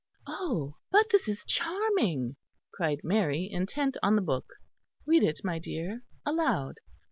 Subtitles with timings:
[0.25, 2.35] "Oh, but this is charming,"
[2.73, 4.47] cried Mary, intent on the book.
[5.05, 6.77] "Read it, my dear, aloud."